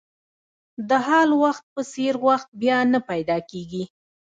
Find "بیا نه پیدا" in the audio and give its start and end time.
2.61-3.37